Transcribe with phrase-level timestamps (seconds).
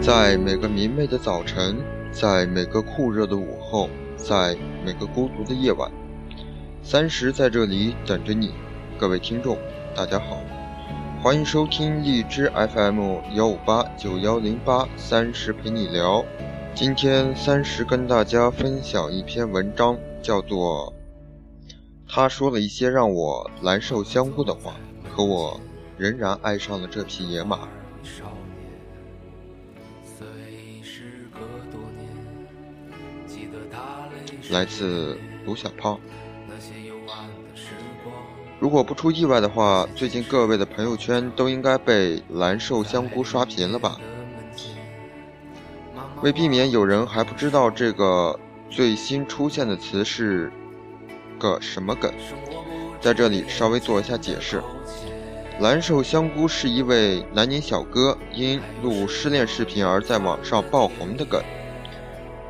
[0.00, 1.76] 在每个明媚的早晨，
[2.10, 5.90] 在每个酷热的午后，在每个孤独的夜晚，
[6.82, 8.52] 三十在这里等着你。
[8.98, 9.58] 各位听众，
[9.94, 10.40] 大家好，
[11.22, 16.24] 欢迎收听荔枝 FM 幺五八九幺零八三十陪你聊。
[16.74, 20.92] 今天三十跟大家分享一篇文章，叫做
[22.08, 24.74] 《他说了一些让我难受香菇的话，
[25.18, 25.60] 可我
[25.96, 27.56] 仍然爱上了这匹野马》。
[34.52, 35.98] 来自卢小胖。
[38.60, 44.00] 如果不出意外的话，最近各位的朋友圈都应该被蓝瘦香菇刷屏了吧？
[46.22, 48.38] 为避免有人还不知道这个
[48.70, 50.52] 最新出现的词是
[51.40, 52.14] 个什么梗，
[53.00, 54.62] 在这里稍微做一下解释。
[55.60, 61.42] 蓝瘦香菇是一位南宁小哥因录失恋视频而在网上爆红的梗，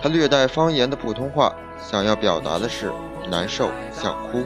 [0.00, 2.92] 他略带方言的普通话，想要表达的是
[3.30, 4.42] 难受想哭。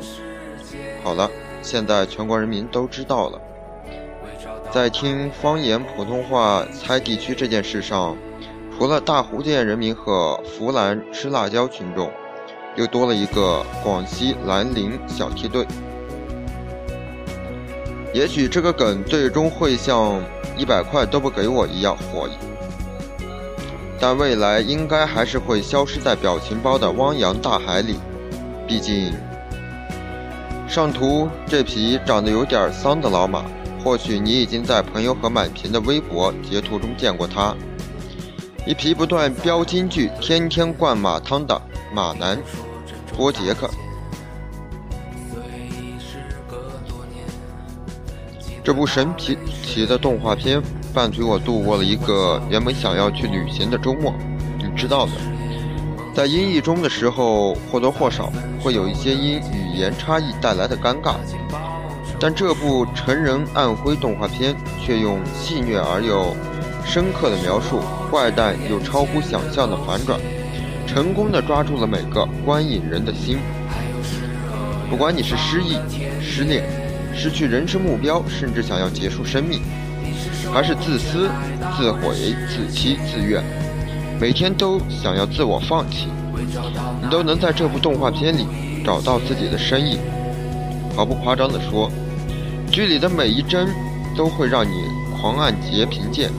[1.02, 1.30] 好了。
[1.62, 3.38] 现在全国人民都知道了，
[4.72, 8.16] 在听方言普通话猜地区这件事上，
[8.78, 12.10] 除了大福建人民和湖南吃辣椒群众，
[12.76, 15.66] 又多了一个广西南宁小梯队。
[18.12, 20.20] 也许这个梗最终会像
[20.56, 22.28] 一百块都不给我一样火，
[24.00, 27.96] 但未来应该还是会消失在表情包的汪洋大海里，
[28.66, 29.12] 毕竟。
[30.68, 33.44] 上图这匹长得有点丧的老马，
[33.82, 37.54] 或许你已经在朋友和满屏的微博截图中见过他。
[38.66, 41.60] 一匹不断飙金句、天天灌马汤的
[41.92, 42.38] 马男
[43.16, 43.68] 波杰克。
[48.70, 50.62] 这部神奇奇的动画片
[50.94, 54.14] 伴随我度过了一个原本想要去旅行的周末，
[54.58, 55.12] 你知道的。
[56.14, 61.16] 在音译中的时候，或多或少会有一些因语言差异带来的尴尬，
[62.20, 66.32] 但这部成人暗灰动画片却用戏谑而又
[66.86, 70.20] 深刻的描述，怪诞又超乎想象的反转，
[70.86, 73.36] 成功的抓住了每个观影人的心。
[74.88, 75.76] 不管你是失忆、
[76.22, 76.62] 失恋、
[77.14, 79.60] 失去人生目标，甚至想要结束生命，
[80.52, 81.28] 还是自私、
[81.76, 83.42] 自毁、自欺、自怨。
[84.20, 86.08] 每天都想要自我放弃，
[87.02, 88.46] 你都能在这部动画片里
[88.84, 89.98] 找到自己的身影。
[90.96, 91.90] 毫不夸张地说，
[92.70, 93.68] 剧里的每一帧
[94.16, 94.72] 都会让你
[95.20, 96.30] 狂按截屏键。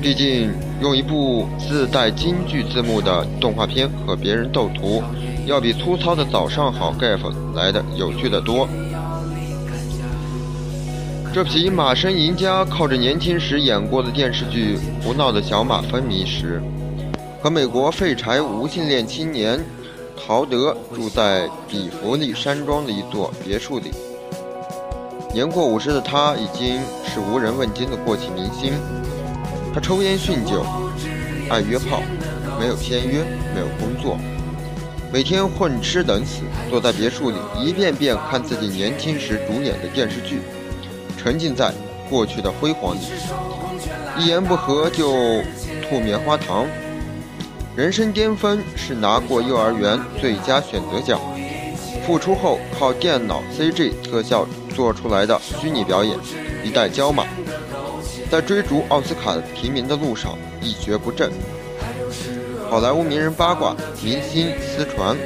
[0.00, 5.02] 毕竟，用一部自带京剧字幕的动画片和别人斗图，
[5.46, 7.20] 要比粗糙的早上好 gif
[7.54, 8.68] 来的有趣的多。
[11.34, 16.62] 这匹马身赢家靠着年轻时演过的电视剧《胡闹的小马》风靡时。
[17.42, 19.58] 和美国废柴无性恋青年
[20.14, 23.92] 陶德住在比弗利山庄的一座别墅里。
[25.32, 28.74] 年过五十的他已经是无人问津的过气明星。
[29.72, 30.62] 他抽烟酗酒，
[31.48, 32.02] 爱约炮，
[32.60, 34.18] 没有签约，没有工作，
[35.10, 40.42] 每天混吃等死，坐在别墅里一遍遍看自己年轻时主演的电视剧，
[41.22, 41.72] 沉浸在
[42.10, 43.00] 过去的辉煌里，
[44.18, 45.40] 一言不合就
[45.88, 46.66] 吐棉花糖。
[47.76, 51.20] 人生巅峰是拿过幼儿园最佳选择奖，
[52.04, 56.18] 复出后靠电脑 CG 特效做出来的虚拟表演，
[56.64, 57.24] 一代骄马，
[58.28, 61.30] 在追逐奥斯卡提名的路上一蹶不振。
[62.68, 65.16] 好莱坞名人八卦、明星私传、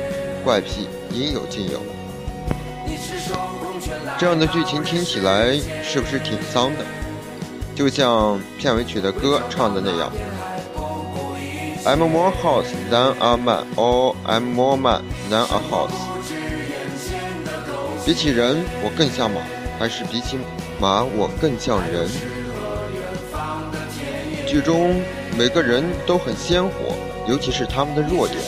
[0.45, 1.81] 怪癖应有尽有。
[4.19, 5.53] 这样的剧情听起来
[5.83, 6.85] 是不是挺丧的？
[7.75, 10.11] 就像片尾曲的歌唱的那样。
[11.85, 15.93] I'm more horse than a man, or I'm more man than a horse。
[18.05, 19.41] 比起人，我更像马，
[19.79, 20.39] 还是比起
[20.81, 22.09] 马，我更像人？
[24.47, 25.01] 剧中
[25.37, 26.97] 每个人都很鲜活，
[27.29, 28.41] 尤其是他们的弱点。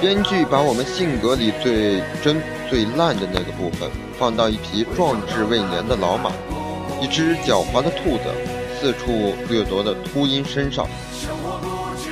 [0.00, 3.88] 编剧把我们性格里最真、最烂的那个部分，
[4.18, 6.30] 放到一匹壮志未年的老马、
[7.00, 8.24] 一只狡猾的兔子、
[8.80, 10.86] 四处掠夺的秃鹰身上。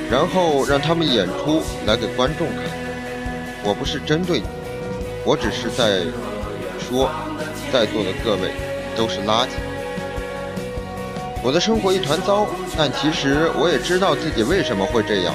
[0.09, 2.65] 然后让他们演出来给观众看。
[3.65, 4.47] 我不是针对你，
[5.25, 6.03] 我只是在
[6.79, 7.11] 说，
[7.73, 8.53] 在座的各位
[8.97, 9.49] 都是垃圾。
[11.43, 12.47] 我的生活一团糟，
[12.79, 15.35] 但其实我也知道自己为什么会这样，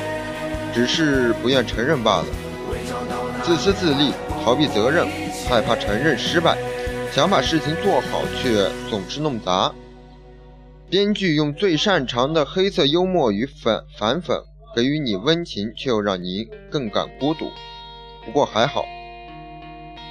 [0.74, 2.26] 只是不愿承认罢了。
[3.44, 5.08] 自私自利，逃避责任，
[5.50, 6.56] 害怕承认失败，
[7.12, 9.74] 想把事情做好，却总是弄砸。
[10.90, 14.44] 编剧用最擅长的黑色幽默与反反讽，
[14.76, 17.50] 给予你温情，却又让你更感孤独。
[18.24, 18.86] 不过还好，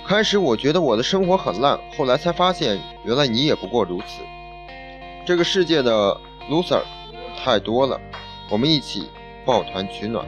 [0.08, 4.22] 开始我觉得我的生活很烂，后来才发现，原来你也不过如此。
[5.24, 6.82] 这个世界的 loser
[7.38, 8.00] 太多了，
[8.50, 9.08] 我们一起
[9.46, 10.26] 抱团取暖。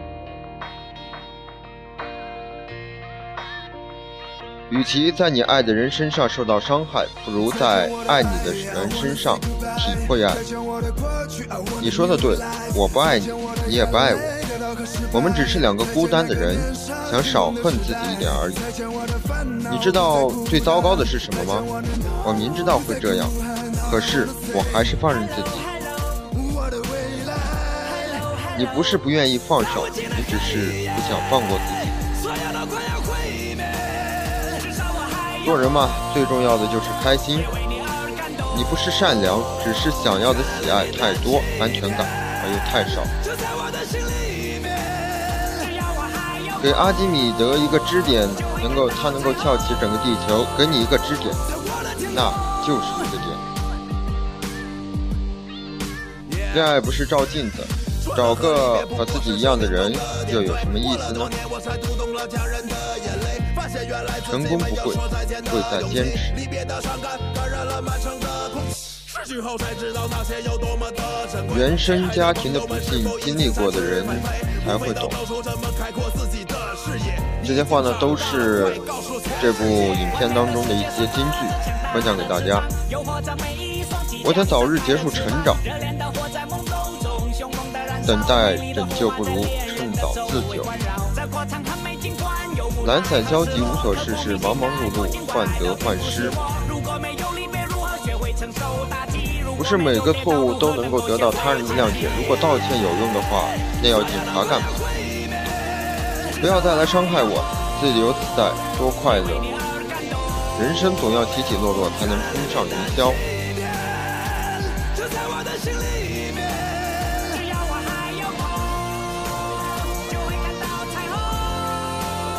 [4.72, 9.38] 与其在你爱的人身上受到伤害，不如在爱你的人身上
[9.76, 10.34] 体会爱。
[11.78, 12.38] 你说的对，
[12.74, 13.30] 我不爱你，
[13.66, 14.18] 你也不爱我，
[15.12, 16.56] 我们只是两个孤单的人，
[17.10, 18.54] 想少恨自己一点而已。
[19.70, 21.62] 你知道最糟糕的是什么吗？
[22.24, 23.28] 我明知道会这样，
[23.90, 25.50] 可是我还是放任自己。
[28.56, 31.91] 你不是不愿意放手，你只是不想放过自己。
[35.44, 37.42] 做人嘛，最重要的就是开心。
[38.54, 42.06] 你不是善良，只是想要的喜爱太多，安全感
[42.42, 43.02] 而又太少。
[46.62, 48.28] 给阿基米德一个支点，
[48.62, 50.46] 能够他能够翘起整个地球。
[50.56, 51.34] 给你一个支点，
[52.14, 52.30] 那
[52.64, 53.26] 就是一个点。
[56.54, 57.66] 恋爱不是照镜子，
[58.16, 59.92] 找个和自己一样的人，
[60.28, 61.28] 又有什么意思呢？
[64.30, 64.94] 成功不会，
[65.50, 66.32] 贵在坚持。
[71.56, 74.04] 原生家庭的不幸经历过的人
[74.66, 75.10] 才会懂。
[77.44, 78.80] 这些话呢，都是
[79.40, 81.38] 这部影片当中的一些金句，
[81.92, 82.62] 分享给大家。
[84.24, 85.56] 我想早日结束成长，
[88.06, 89.44] 等待拯救不如
[89.76, 90.64] 趁早自救。
[92.84, 96.30] 懒散消极无所事事，忙忙碌碌，患得患失。
[99.56, 102.08] 不是每个错误都能够得到他人的谅解。
[102.18, 103.44] 如果道歉有用的话，
[103.80, 104.66] 那要警察干嘛？
[106.40, 107.44] 不要再来伤害我，
[107.80, 109.28] 自由自在多快乐。
[110.60, 113.14] 人生总要起起落落，才能冲上云霄。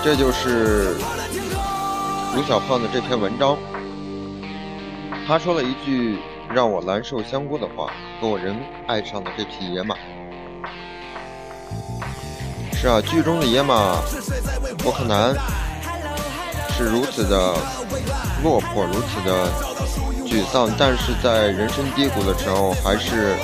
[0.04, 0.96] 这就是
[2.36, 3.58] 吴小胖的这篇文章。
[5.26, 6.20] 他说了一句
[6.54, 7.90] 让我蓝瘦香菇的话，
[8.20, 9.96] 和我仍爱上了这匹野马。
[12.74, 13.96] 是啊，剧中的野马
[14.84, 15.34] 沃克南
[16.78, 17.56] 是如此的
[18.44, 19.48] 落魄，如此的
[20.28, 23.38] 沮丧，但是在人生低谷的时候，还是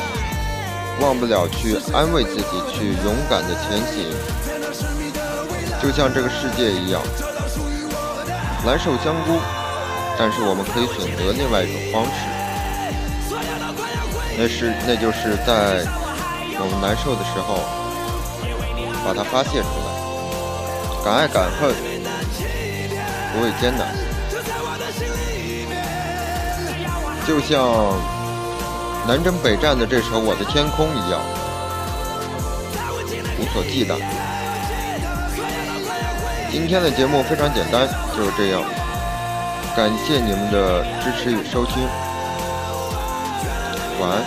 [0.99, 4.48] 忘不了去安慰自己，去勇敢的前行。
[5.81, 7.01] 就像这个世界一样，
[8.65, 9.39] 难受香菇，
[10.17, 12.27] 但是我们可以选择另外一种方式，
[14.37, 15.85] 那是那就是在
[16.59, 17.63] 我们难受的时候，
[19.05, 19.89] 把它发泄出来，
[21.05, 21.73] 敢爱敢恨，
[23.31, 23.95] 不畏艰难，
[27.25, 27.95] 就像
[29.07, 31.21] 南征北战的这首《我的天空》一样，
[33.39, 33.97] 无所忌惮。
[36.51, 37.87] 今天的节目非常简单，
[38.17, 38.63] 就是这样。
[39.75, 41.87] 感谢你们的支持与收听，
[43.99, 44.23] 晚安。